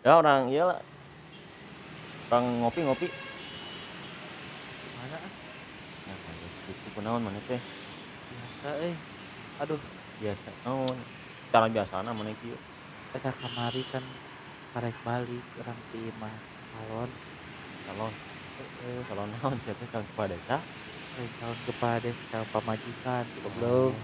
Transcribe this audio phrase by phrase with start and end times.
[0.00, 0.80] Ya orang iyalah.
[2.32, 3.08] Orang ngopi-ngopi.
[4.96, 5.32] Mana ah?
[6.08, 7.60] Nah, geus kitu kunaon maneh teh?
[8.32, 8.96] Biasa eh.
[9.60, 9.80] Aduh,
[10.16, 10.48] Biasa.
[10.64, 11.04] Naon?
[11.52, 12.56] Cara biasana maneh kieu.
[13.16, 14.04] eta kamari kan
[14.72, 16.40] karek balik orang ti imah
[16.70, 17.10] calon.
[17.84, 18.14] Calon,
[19.08, 20.56] calon naon sia teh calon kepala desa?
[21.12, 24.00] karek calon kepala desa pamajikan goblok.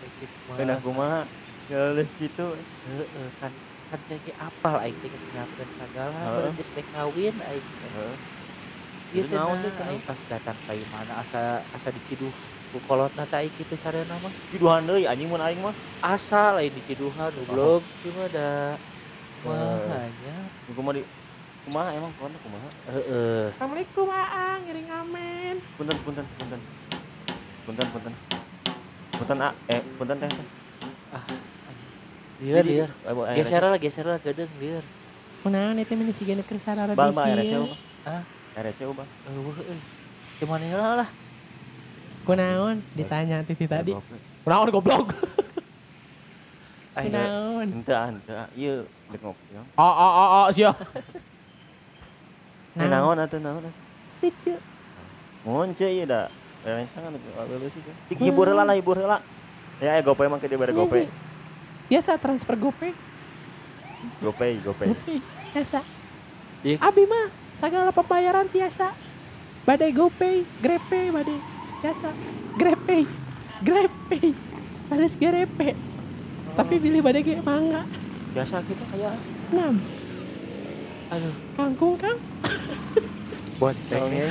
[0.00, 0.56] Kayak gitu mah.
[0.58, 1.20] Keuna kumaha?
[1.68, 2.46] Geus kitu.
[2.86, 3.52] Heeh, kan
[3.86, 6.26] kan saya ge apal aing teh nyiapkeun Heeh.
[6.34, 7.62] mun geus bek kawin aing.
[7.62, 7.90] teh.
[7.94, 8.14] Heeh.
[9.14, 12.34] Ieu Terus teh naon nah, aing pas datang ka imahna asa asa diciduh
[12.74, 14.32] ku kolotna teh aing kitu carana mah.
[14.50, 15.74] Ciduhan deui anjing mun aing mah.
[16.02, 17.86] Asal lain diciduhan goblok.
[18.02, 18.74] Ieu mah da
[19.46, 20.34] mahanya.
[20.66, 21.02] Kumaha di
[21.62, 22.68] kumaha emang pokona kumaha?
[22.90, 23.54] Heeh.
[23.54, 25.54] Assalamualaikum Aang, ngiring amen.
[25.78, 26.60] Punten punten punten.
[27.62, 28.12] Punten punten.
[29.14, 30.46] Punten A, eh punten teh teh.
[32.36, 32.90] Jadi, lieur.
[32.90, 34.84] eh, Geser lah geser lah gedeung lieur.
[35.40, 37.64] Kunaon eta meni sigana keur sarara Ba ba air dikit.
[37.64, 37.78] ubah.
[38.04, 38.22] Ah.
[38.58, 39.06] Air ubah.
[39.30, 39.80] Eueuh euy.
[40.42, 41.08] Cuman heula lah.
[42.26, 42.82] Kunaon?
[42.92, 43.94] Ditanya titi tadi.
[44.44, 45.14] Kunaon goblok?
[46.96, 47.68] Kunaon?
[47.84, 48.44] Henteu.
[48.58, 49.44] Ieu dek ngopi.
[49.54, 49.62] ya.
[49.78, 50.74] Oh oh oh oh.
[52.76, 53.74] Eh naon atuh naon atuh?
[54.26, 54.52] Itu.
[55.46, 56.28] Mun ceu ieu da.
[56.66, 57.14] Rencangan
[57.48, 57.80] leuleus sih.
[58.10, 59.22] Tik hibur heula lah hibur heula.
[59.78, 61.04] Ya eh GoPay mah ke dia bare Iya, GoPay.
[61.06, 61.25] iya.
[61.86, 62.92] Biasa transfer GoPay.
[64.18, 64.88] GoPay GoPay.
[64.90, 65.18] GoPay.
[65.54, 65.80] Biasa.
[66.66, 66.76] Iya.
[66.82, 67.30] Abi mah
[67.62, 68.90] segala pembayaran biasa.
[69.62, 71.38] Badai GoPay, GrabPay badai.
[71.82, 72.08] Biasa.
[72.58, 73.02] GrabPay.
[73.62, 74.28] GrabPay.
[74.86, 75.74] Sanes GrabPay.
[76.54, 77.82] Tapi pilih badai ge mangga.
[78.34, 79.16] Biasa kita kayak
[79.48, 79.62] 6.
[81.06, 82.18] aduh Kangkung Kang.
[83.56, 84.10] bonteng.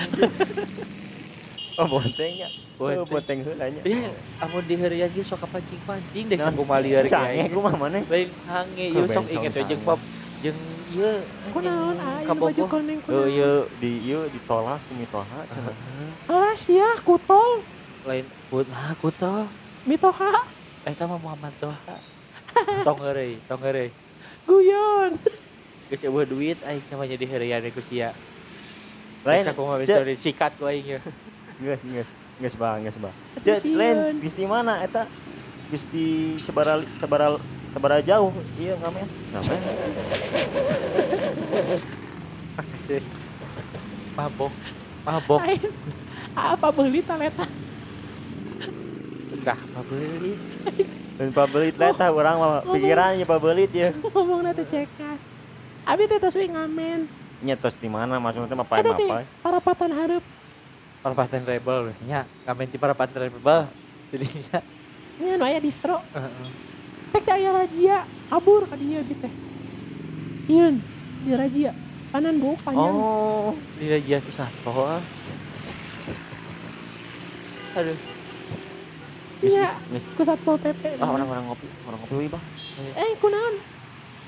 [1.75, 2.47] Oh bontengnya.
[2.75, 3.81] Oh bonteng heula nya.
[3.87, 4.11] Iya,
[4.43, 7.55] amun di harian ge sok pancing-pancing deh Nah, sakumaha lieur ge Sange aing.
[7.55, 8.03] kumaha maneh?
[8.11, 9.87] Lain sange ieu sok Kebencong inget we jeung sange.
[9.87, 9.99] pap
[10.43, 10.59] jeung
[10.91, 11.11] ieu
[11.55, 12.67] Kunaon aing baju kabogoh.
[12.67, 13.31] koneng Heuh kunaon.
[13.31, 15.75] ieu di ieu ditolak ku mitoha cenah.
[16.27, 17.63] Alas ya kutol.
[18.03, 19.47] lain put nah kuto.
[19.87, 20.45] Mitoha.
[20.83, 21.97] Eta mah Muhammad Toha.
[22.83, 23.89] Tong heureuy, tong heureuy.
[24.45, 25.15] Guyon.
[25.89, 28.11] Geus eueuh duit aing namanya di harian ku sia.
[29.23, 29.95] Lain Lain sakumaha cek.
[29.95, 30.99] story sikat ku aing ya.
[31.63, 33.13] Geus geus geus bah geus bah.
[33.35, 33.77] Atuh Cek sieun.
[33.79, 35.07] lain geus di mana eta?
[35.71, 36.05] Geus di
[36.43, 37.39] sabara sabara
[37.71, 39.07] sabara jauh ieu ngamen.
[39.31, 39.59] Ngamen.
[44.15, 44.51] Mabok.
[45.03, 45.39] Mabok.
[45.43, 45.71] Lain.
[46.35, 47.45] Apa beli taleta?
[49.35, 50.33] Enggak, mabeli.
[51.15, 53.95] Dan pabelit lah tah urang mah pikirannya pabelit ya.
[53.95, 55.19] Ngomong nanti cekas.
[55.87, 57.07] Abi teh tos we ngamen.
[57.39, 59.23] Nya tos di mana maksudnya mah pae Eta teh mapai.
[59.39, 60.23] parapatan hareup.
[61.05, 63.69] Parapatan rebel nya, ngamen ti parapatan rebel.
[64.09, 64.57] Jadi nya.
[65.21, 66.01] Nya nu aya distro.
[66.01, 66.49] heeh.
[67.13, 68.09] Tek teh aya razia.
[68.25, 69.29] Kabur ka dieu bi teh.
[70.49, 70.81] Sieun
[71.21, 71.77] di razia.
[72.09, 72.89] Panan bu panjang.
[72.89, 74.71] Oh, Di Raja Kusato.
[74.81, 75.01] ah.
[77.77, 77.97] Aduh,
[79.45, 79.67] Iya.
[80.17, 80.97] Ku Satpol PP.
[80.97, 82.41] Ah orang-orang ngopi, orang ngopi we bah.
[82.97, 83.53] Eh kunaon?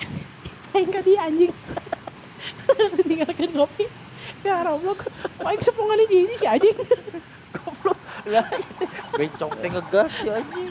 [0.78, 1.50] Aing ka dia anjing.
[3.10, 3.90] Tinggalkan kopi.
[4.44, 5.08] Ya roblok.
[5.42, 6.78] Aing sepongan ini si anjing.
[8.28, 8.44] lah
[9.16, 10.70] bencong teh ngegas ya anjing.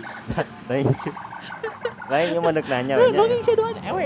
[0.68, 1.10] Lain cu.
[2.06, 3.18] Lain ieu mah deuk nanya Lu nya.
[3.18, 4.02] nongeng si doan ewe.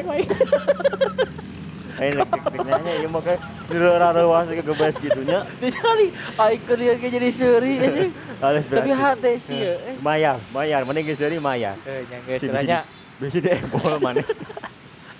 [1.99, 5.43] Lain deuk deuk nanya ieu mah kayak direuah ke gebes gitu nya.
[5.59, 8.11] Dia kali aing keur lihat jadi seuri anjing.
[8.41, 9.75] Alis Tapi hate sih ya.
[9.85, 11.75] Eh, Mayar, mayar, mending geus deui mayar.
[11.85, 12.87] Eh, nya geus Si nanya
[13.19, 14.25] bisi di ebol maneh.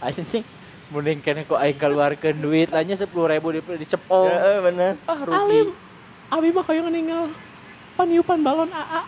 [0.01, 0.47] anjing
[0.91, 4.27] mending kene kok aing keluarkeun duit lahnya 10.000 di dicepol.
[4.27, 4.93] Heeh bener.
[5.07, 5.71] Ah Alim.
[5.71, 5.89] rugi.
[6.31, 7.31] Abi mah koyo ninggal
[7.95, 9.03] paniupan balon AA.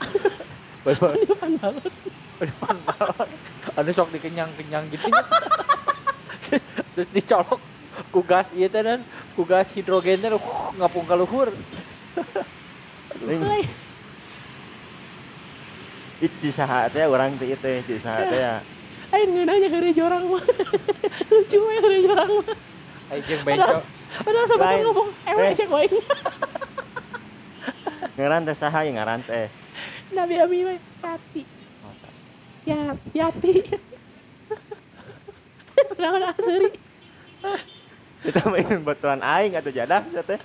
[0.82, 1.92] Paniupan balon.
[2.42, 3.28] depan balon.
[3.78, 5.06] Anu sok dikenyang-kenyang gitu.
[5.06, 5.22] nya.
[6.94, 7.60] Terus dicolok
[8.12, 9.00] ku gas ieu teh dan
[9.38, 10.42] ku gas hidrogen teh uh,
[10.78, 11.54] ngapung ka luhur.
[16.22, 18.42] Itu saha teh urang teh ieu teh ci saha teh
[19.16, 19.18] ya.
[19.20, 20.40] Aing ngeunanya heureuy jorang mah.
[21.28, 22.56] Lucu we heureuy jorang mah.
[23.12, 23.84] Aing jeung bencong.
[24.12, 24.84] Padahal sama Lain.
[24.88, 25.52] ngomong ewe Eh.
[25.56, 25.86] sih kowe.
[28.16, 29.48] Ngaran teh saha yang ngaran teh?
[30.12, 31.42] Nabi Abi mah Yati.
[32.68, 33.52] Ya, Yati.
[36.00, 36.68] Naon asuri?
[38.22, 40.40] Kita main baturan aing atau jadah teh.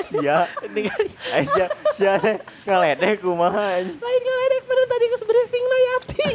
[0.00, 3.96] Sia, Ningali eh sia, sia teh ngaledeh kumaha anjing.
[3.96, 6.26] Lain ngaledek pada tadi geus briefing lah Yati.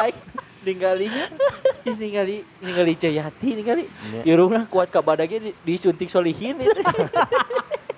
[0.00, 0.18] aing
[0.60, 1.26] ninggalinya
[1.82, 4.20] Ih, ningali ningali Jayati ningali Nya.
[4.24, 6.60] irungna kuat ka badage di- disuntik solihin.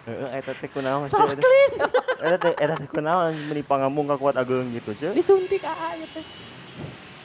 [0.03, 1.15] Heeh, eta teh kunaon sih?
[1.15, 1.35] Eta?
[1.37, 1.71] clean.
[2.19, 5.11] Eta teh eta teh kunaon meni pangamung kakuat ageung gitu sih.
[5.11, 6.23] Disuntik aa gitu.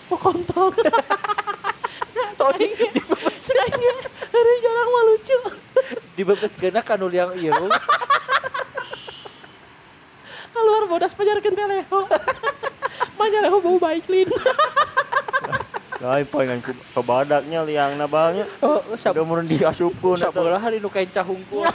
[0.09, 0.73] Oh kontol.
[2.37, 2.69] Soalnya
[3.47, 3.93] Kayaknya
[4.27, 5.39] hari jarang mah lucu.
[6.17, 7.53] dibebaskeun ka nu liang ieu.
[10.51, 11.99] Keluar bodas pajarkeun teh leho.
[13.17, 14.29] Manya leho bau baik lin.
[15.97, 18.45] Lain poingan ku kebadaknya liang nabalnya.
[18.61, 20.29] Oh, sab Udah mun diasupkeun eta.
[20.29, 21.65] sabelah hari nu kain cahungkul.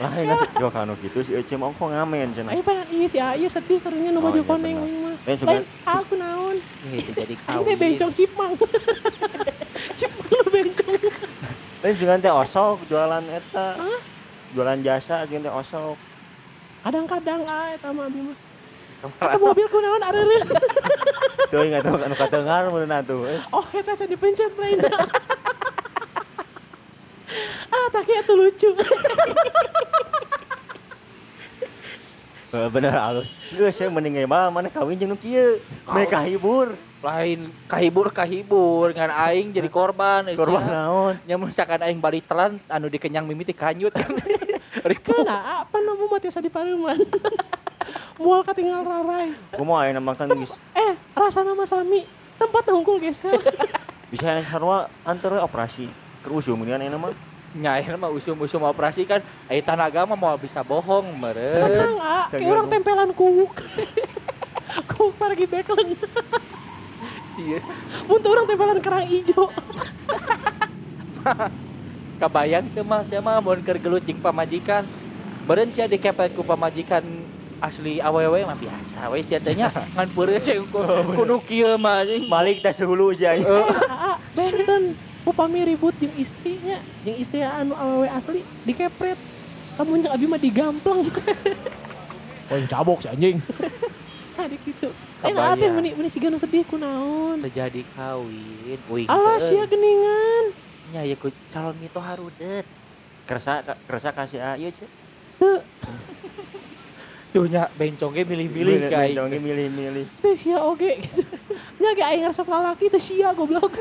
[0.00, 2.52] Lain atuh jo kanu kitu si Ece mah kok ngamen cenah.
[2.56, 4.76] Ayo pada iya si Ayu sedih karunya nu Oh, baju iya, koneng
[5.26, 5.36] mah.
[5.44, 6.56] Lain aku naon.
[6.92, 8.52] Itu jadi Aing teh bencong cipang.
[9.98, 10.96] cipang lu bencong.
[11.80, 13.68] lain sugan teh osok jualan eta.
[13.76, 14.00] Hah?
[14.56, 15.96] Jualan jasa jeung teh osok.
[16.80, 18.36] Kadang-kadang ah eta mah abi mah.
[19.00, 20.48] Eta mobilku naon areureun.
[21.50, 23.26] Teu ingat tuh anu katengar mun atuh.
[23.26, 24.80] Eh, Oh eta jadi pencet lain.
[27.74, 28.70] ah tapi itu lucu.
[32.50, 33.30] Eh, bener halus.
[33.54, 35.62] Geus saya mending ge mah mana kawin jeung kieu.
[35.86, 36.74] Mereka hibur.
[37.00, 41.16] lain kahibur kahibur ngan aing jadi korban eh, Korban naon?
[41.24, 43.96] nya misalkan aing balik telan anu dikenyang mimiti kanyut.
[45.08, 47.00] Kana apa nama mah tiasa di Pareman.
[48.20, 49.32] Mual katinggal rarai.
[49.56, 52.04] Kumaha aya makan geus Eh, rasa nama Sami.
[52.36, 53.32] Tempat nungkul geser.
[54.12, 55.88] bisa yang sarua antar we operasi.
[56.20, 57.29] Kerusum ini anu mah.
[57.50, 59.18] Nyair mah usum-usum operasi kan
[59.50, 62.72] aya tanaga mah mau bisa bohong meureun Kadang ah, kayak orang mau.
[62.72, 63.54] tempelan kuuk.
[64.94, 65.98] kuuk pergi backland.
[67.42, 67.58] Ieu.
[68.06, 69.50] Untuk orang tempelan kerang ijo.
[72.22, 74.84] kabayang teu mah sia mah mun keur gelut jeung pamajikan
[75.48, 77.00] beureun sia dikepet ku pamajikan
[77.60, 80.78] asli awewe mah biasa we sia teh nya ngan peureun sia ku
[81.18, 82.06] kudu kieu mah.
[82.30, 83.42] Malik teh sehulu sih aing.
[83.42, 85.09] Eh, benten.
[85.20, 89.18] Upami ribut jeung istrinya, jeung istri anu awewe asli dikepret.
[89.76, 91.08] Kamu yang abi mah digampleng.
[92.50, 93.38] Oh, yang cabok si anjing.
[94.34, 94.90] Tadi gitu.
[95.22, 95.70] Eh, teh Kabayang.
[95.70, 97.38] meni meni siga nu sedih kunaon.
[97.38, 100.44] terjadi kawin uing Alas ya geningan.
[100.90, 102.66] nya ya ku calon mito harudet
[103.22, 104.90] Kerasa kerasa kasih ieu sih.
[105.38, 105.62] Teu,
[107.38, 110.10] Duh nya bencong ge milih-milih kayak Jangan milih-milih.
[110.18, 111.22] teu sia oge gitu.
[111.78, 113.78] Nya ge aing resep lalaki teu sia goblok.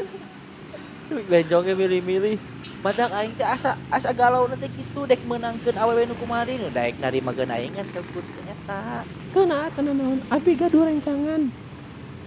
[1.09, 2.37] Bencong ge milih-milih
[2.79, 6.95] Badak aing teh asa asa galau nanti gitu dek menangkeun awewe nu kumaha nu daek
[7.03, 9.03] narimageun aing kan sebut eta.
[9.35, 10.19] Keuna tenan naon?
[10.31, 11.51] Abi gaduh rencangan.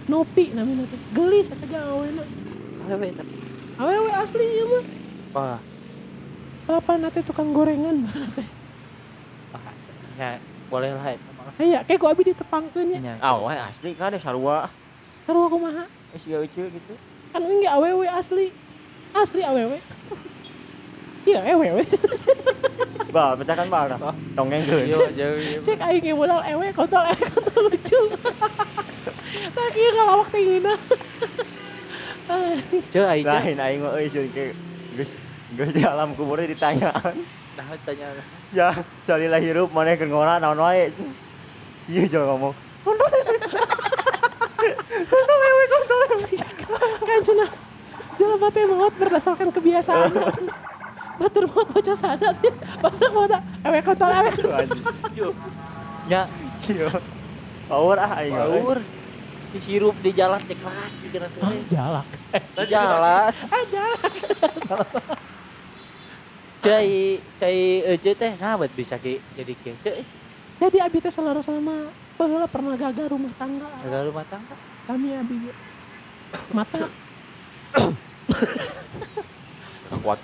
[0.05, 1.01] Nopi namina teh.
[1.09, 2.21] Geulis eta ge awena.
[2.85, 3.33] Awewe tapi
[3.81, 4.85] Awewe asli ieu mah.
[5.33, 5.59] wah
[6.69, 8.05] Apa nate tukang gorengan.
[10.21, 10.37] nya
[10.69, 11.49] boleh lah eta mah.
[11.57, 12.99] Aya kayak ku abi ditepangkeun nya.
[13.01, 13.13] Nya.
[13.25, 14.69] Ah, wah asli kan ada sarua.
[15.25, 15.89] Sarua kumaha?
[16.13, 16.93] Ece gitu.
[17.33, 18.53] Kan ini awewe asli.
[19.13, 19.77] Asli awewe.
[21.23, 21.83] Iya awewe.
[23.13, 23.85] Bah, pecahkan bah.
[23.93, 23.99] dah.
[24.01, 24.15] Oh.
[24.33, 25.13] Tongeng Yo geun.
[25.13, 25.61] jauh ieu.
[25.61, 28.01] Cek aing ge modal ewe kontol ewe kontol lucu.
[29.53, 30.73] Tak ieu ngalawak tingina.
[32.89, 34.57] Ceu aing Lain aing euy sieun ke
[34.97, 35.13] geus
[35.53, 37.15] geus di alam kuburnya ditanyaan.
[37.53, 38.09] nah tanya
[38.49, 38.73] Ya,
[39.05, 40.89] salila hirup mana keur ngora naon wae.
[41.85, 42.53] Ieu jangan ngomong.
[47.05, 47.49] kan cenah.
[48.43, 50.11] Mati maut berdasarkan kebiasaan.
[51.19, 52.35] Batur maut baca sadat.
[52.83, 53.31] Pasal maut
[53.63, 54.31] ewe kontol ewe.
[56.11, 56.27] Nya
[56.67, 56.91] Ieu.
[57.71, 58.35] Power ah aing.
[58.35, 58.59] euy.
[58.59, 58.79] Baur
[59.55, 61.63] dihirup di jalan teh keras di jalan teh.
[61.71, 62.07] Jalak.
[62.35, 63.31] Di jalan.
[63.55, 64.11] Ah jalak.
[66.63, 67.59] Cai cai
[67.95, 70.03] ece teh nah buat bisa ki jadi kieu cai.
[70.59, 71.87] Jadi abi teh selalu sama
[72.19, 73.71] baheula pernah gagal rumah tangga.
[73.87, 74.55] Ada rumah tangga.
[74.83, 75.35] Kami abi.
[76.51, 76.91] Mata
[79.93, 80.19] Kuat.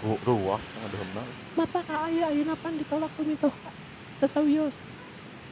[0.00, 1.22] Ru- Ruah ngadeumna.
[1.54, 3.54] mata ka aya ayeuna pan ditolak ku mitoh.
[4.18, 4.76] Tesawios.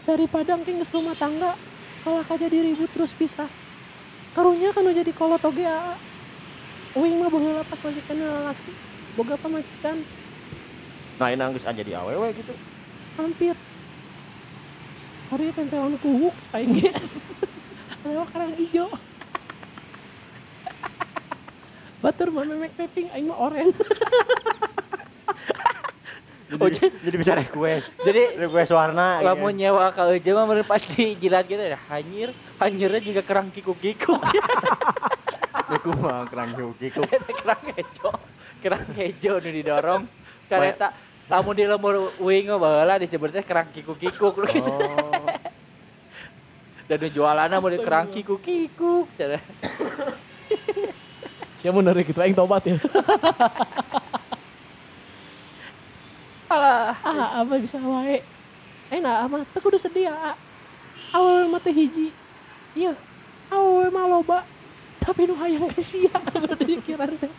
[0.02, 1.56] Daripada engke geus rumah tangga
[2.02, 3.48] kalah ka jadi ribut terus pisah.
[4.32, 5.96] Karunya kan jadi kolot oge aa.
[6.92, 8.72] Uing mah baheula pas masih kenal laki.
[9.12, 10.04] Boga pamajikan
[11.16, 12.52] Nah, ini geus aja di awewe gitu.
[13.14, 13.54] hampir.
[15.28, 16.90] Hari tempelan kuuk aing ge.
[18.04, 18.86] Lewat kerang ijo.
[22.02, 23.70] Batur mah memek peping aing mah oren.
[26.52, 27.96] Jadi, jadi bisa request.
[28.04, 29.24] Jadi Request warna.
[29.24, 32.28] lamun nyewa ka ece mah meureun pas dijilat gitu ya hanyir.
[32.60, 34.20] Hanyirnya juga kerang kikuk-kikuk.
[35.72, 37.00] Aku mah kerang kiku.
[37.40, 38.10] kerang kejo.
[38.60, 40.02] Kerang kejo nu didorong.
[40.50, 40.92] Kareta
[41.24, 44.68] tamu di lemur uing mah baheula disebutnya kerang kikuk-kikuk lu gitu.
[44.68, 45.24] Oh.
[46.90, 49.08] Dan nu jualanna mun kerang kikuk-kikuk.
[51.62, 51.70] cenah.
[51.70, 52.76] Siapa menarik itu aing tobat ya.
[56.52, 56.92] Alah.
[57.00, 58.20] ah apa bisa wae
[58.92, 60.36] enak mah teu kudu sedih ah
[61.16, 62.12] awal mah teh hiji
[62.76, 62.92] iya
[63.48, 64.44] awal mah loba
[65.00, 66.12] tapi nu hayang ge sia
[66.44, 67.32] udah pikiran teh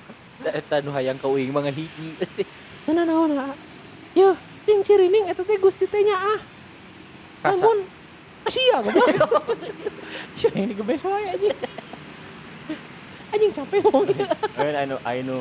[0.44, 2.18] Eta nu hayang ka uing mangan hiji.
[2.84, 3.56] Nah, naon ah
[4.12, 4.36] Yeuh,
[4.68, 6.40] cing cirining eta teh Gusti teh nya ah.
[7.48, 7.86] Namun
[8.50, 9.56] sia goblok.
[10.42, 11.56] Sia ini gebes wae anjing.
[13.34, 14.30] Anjing capek ngomongnya.
[14.62, 15.40] Eh anu anu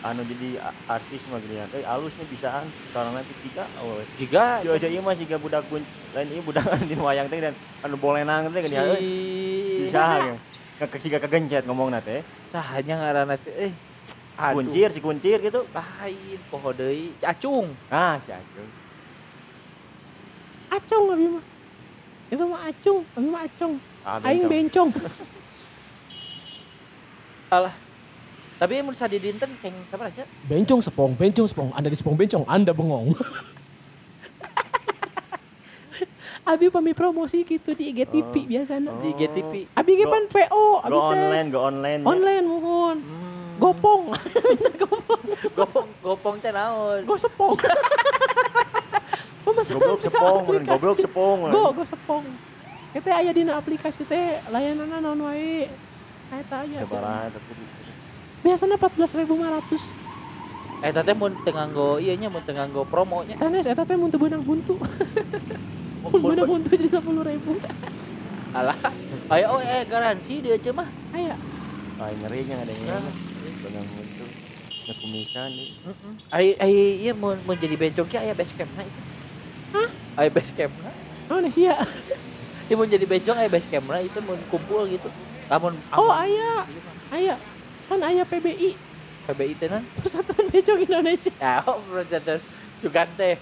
[0.00, 0.56] anu jadi
[0.88, 2.64] artis mah gini Eh alusnya bisaan
[2.96, 4.00] karena nanti tiga oh.
[4.16, 5.84] Jiga Si aja ieu mah siga budak pun
[6.16, 7.52] lain ieu budak di wayang teh dan
[7.84, 8.96] anu bolenang teh gini euy.
[8.96, 10.34] Si si saha ge.
[10.88, 12.24] Ka siga kagencet ngomongna teh.
[12.48, 13.72] sahanya ngaranna teh eh
[14.40, 15.68] aduh, Kuncir si kuncir gitu.
[15.68, 18.70] lain poho deui si acung Ah, si Acung.
[20.72, 21.44] Acung abi mah.
[22.32, 23.74] Itu mah acung, abi mah acung.
[24.00, 24.90] Ah, Aing bencong.
[27.54, 27.74] alah
[28.54, 31.68] tapi mun sadi dinten keng sabar aja Bencong sepong, bencong sepong.
[31.74, 33.10] Anda di sepong bencong, Anda bengong.
[36.44, 38.46] Abi pami promosi gitu di IGTV Oh.
[38.46, 38.92] biasanya.
[39.00, 39.16] di Oh.
[39.16, 42.00] GTV Abi ge pan PO, abi Go online, go online.
[42.00, 42.06] ya.
[42.06, 42.96] online mohon.
[43.00, 43.32] Hmm.
[43.64, 44.10] Gopong,
[45.54, 47.54] gopong gopong teh naon go sepong.
[49.46, 51.38] Goblok sepong, goblok sepong.
[51.48, 52.24] Go, go sepong.
[52.90, 55.70] Kita aya dina aplikasi teh layananna naon wae.
[56.34, 56.76] Eta aja.
[56.82, 57.62] Sabaraha eta kudu.
[58.42, 60.02] Biasanya 14.500.
[60.84, 64.12] eta teh mun teu nganggo ieu nya mun teu nganggo promonya Sanes eta teh mun
[64.12, 64.76] teu beunang buntu.
[66.04, 67.00] Mun beunang buntu jadi 10.000.
[68.54, 68.76] alah
[69.32, 71.34] ayo oh eh garansi dia cuma Aya.
[71.98, 73.00] Ai ngerinya ada Nah.
[73.00, 74.26] yang benang itu.
[74.84, 75.72] Ngekumisan deui.
[75.80, 76.12] Heeh.
[76.28, 79.00] Ai ai ieu mun mun jadi bencong ki aya base camp na itu.
[79.72, 79.88] Hah?
[80.20, 80.92] Aya base camp na.
[81.26, 81.80] Naon sia?
[82.68, 85.08] Ieu mun jadi bencong aya base camp na itu mun kumpul gitu.
[85.50, 86.24] Lamun Oh, aman.
[86.24, 86.52] aya.
[86.64, 86.98] Iya, Bang.
[87.12, 87.34] Aya.
[87.84, 88.70] Kan aya PBI,
[89.28, 89.68] PBI teh.
[90.00, 91.32] Persatuan Becok Indonesia.
[91.42, 92.40] Ya, oh, project
[92.80, 93.36] cugan teh.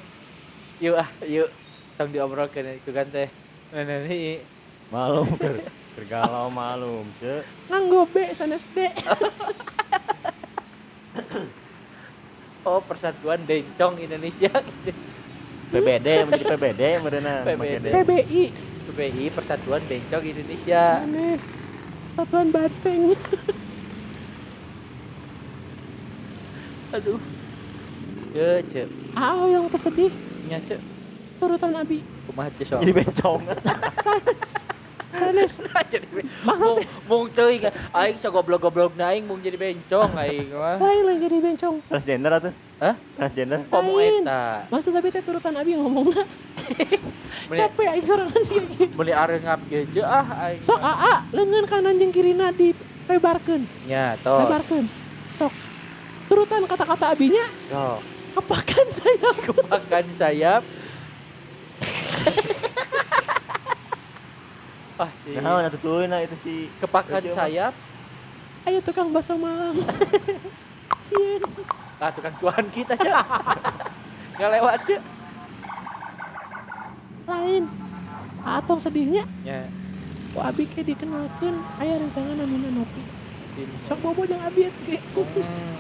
[0.82, 1.48] Yuk ah, yuk.
[1.94, 3.28] Tong diobrolkeun cugan teh.
[3.70, 4.42] Nah, ini
[4.92, 5.62] Malum keur
[5.96, 7.44] keur galau malum, Cek.
[7.70, 8.90] Nganggo B sanes D.
[12.68, 14.52] oh persatuan bencong Indonesia.
[15.72, 17.40] PBD menjadi PBD meureunan.
[17.46, 17.86] PBD.
[17.88, 18.44] PBI.
[18.92, 21.00] PBI Persatuan Bencong Indonesia.
[21.00, 21.61] Sanes.
[22.12, 23.16] Persatuan Banteng.
[26.92, 27.20] Aduh.
[28.36, 28.88] Ya, cek.
[29.16, 30.12] Ah, yang tersedih.
[30.44, 30.76] Nya, cek.
[31.40, 32.04] Turutan Abi.
[32.28, 32.84] Kumaha teh soal.
[32.84, 33.40] Jadi bencong.
[34.04, 34.50] Sanes.
[35.16, 35.52] Sanes.
[35.88, 37.62] jadi be- Maksudnya- mung mung teuing
[37.94, 40.76] aing sagoblok-goblok na aing mung jadi bencong aing mah.
[40.78, 41.74] Lain lagi jadi bencong.
[41.86, 42.52] Transgender atuh.
[42.82, 42.94] Hah?
[43.14, 43.58] Transgender.
[43.70, 44.66] Pomo eta.
[44.66, 46.26] Maksud tapi teh turutan Abi ngomongna.
[47.62, 48.60] Capek aing sorangan sih.
[48.90, 50.60] meni arengap ge je ah aing.
[50.66, 52.74] Sok AA leungeun kanan jeung kirina di
[53.06, 53.62] lebarkeun.
[53.86, 54.46] nya tos.
[54.46, 54.86] Lebarkeun.
[55.38, 55.52] Sok.
[56.26, 58.00] Turutan kata-kata abinya Yo.
[58.34, 59.28] kepakan saya.
[59.36, 60.62] Kepakan sayap.
[65.04, 65.30] ah, si.
[65.38, 67.74] Nah, atuh tuluy itu si kepakan sayap.
[68.62, 69.74] Ayo tukang bakso Malang.
[71.06, 71.42] Sieun.
[71.98, 73.10] Ah, tukang cuan kita, Cek.
[74.38, 75.00] Nggak lewat, Cek.
[77.26, 77.62] Lain.
[78.42, 79.70] Atau sedihnya, Nya.
[80.34, 83.02] ku abi ke dikenalkeun aya rencana namina Nopi.
[83.86, 84.98] Sok bobo jeung abi ke.
[84.98, 85.78] Hmm.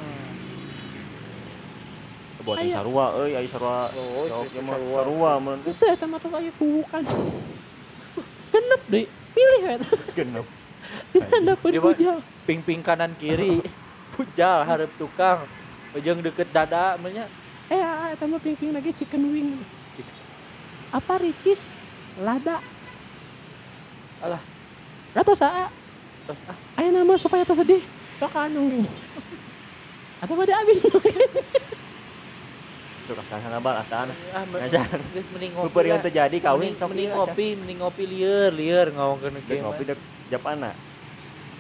[2.54, 2.70] Aya.
[2.70, 3.90] sarua euy aya sarua.
[3.94, 4.94] Oh, Sok itu ieu mah sarua.
[5.02, 7.02] sarua mun Itu eta mata saya kubukan.
[8.72, 9.06] Genep deh.
[9.32, 9.96] Pilih eta.
[10.12, 10.46] genep.
[11.12, 12.18] Ditanda pun Dia mah- hujal.
[12.48, 13.60] Ping-ping kanan kiri.
[14.16, 15.44] Pujal harap tukang.
[15.92, 17.28] Ujung deket dada namanya.
[17.68, 19.60] Eh, ah, eta mah ping-ping lagi chicken wing.
[20.88, 21.64] Apa ricis?
[22.20, 22.60] Lada.
[24.20, 24.40] Alah.
[25.12, 25.68] Atau saa?
[26.24, 27.84] Terus ah, Aya nama supaya tersedih.
[28.16, 28.84] Sok anu.
[30.24, 30.76] Atau pada abi.
[33.12, 34.14] Tuh kakak sana bal asana.
[34.32, 34.88] ah me- Ngajar.
[35.12, 35.64] geus mending ngopi.
[35.68, 36.00] Beupeuri lah.
[36.00, 39.56] teu jadi kawin Mending- sok mending ieu, ngopi, mending ngopi lieur, lieur ngomongkeun Dek ge.
[39.60, 40.70] ngopi dek Japana.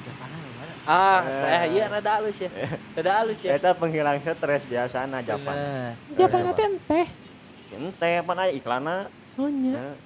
[0.02, 0.72] Japana mana?
[0.82, 1.52] Ah, Eh.
[1.52, 2.48] eh iya rada halus ya.
[2.96, 3.50] Rada halus ya.
[3.52, 5.52] Eta penghilang stres biasana Japan.
[5.52, 5.92] Bener.
[6.16, 7.06] Japan teh teh.
[7.70, 8.96] Ente pan aya iklanna.
[9.36, 9.76] Oh nya.
[9.76, 9.96] Heeh.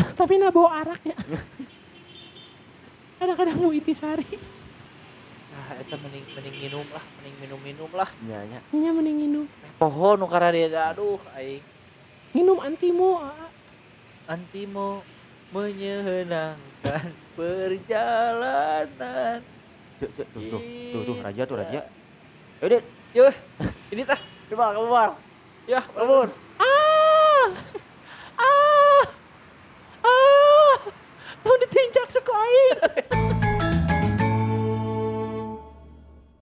[0.18, 1.16] Tapi na bawa araknya.
[3.18, 4.55] Kadang-kadang mau itisari.
[5.56, 8.10] Ah, eta mending mending minum lah, mending minum-minum lah.
[8.20, 8.60] Nya nya.
[8.70, 9.46] Nya mending nginum.
[9.80, 11.64] Pohon nu karariega aduh aing
[12.36, 13.24] Nginum antimo.
[13.24, 13.48] ah.
[14.28, 15.00] antimo
[15.48, 17.08] menyenangkan
[17.38, 19.40] perjalanan.
[19.96, 20.60] Cuk cuk tuh tuh.
[20.92, 21.80] Tuh tuh raja tuh raja.
[22.60, 22.82] Yaudah,
[23.12, 23.34] Yuh,
[23.90, 24.20] ini tah.
[24.48, 25.08] coba keluar.
[25.64, 26.28] Ya, Keluar.
[26.56, 27.48] Ah!
[28.36, 29.04] Ah!
[30.04, 30.76] Ah!
[31.40, 32.76] Tahu ditincak suku air.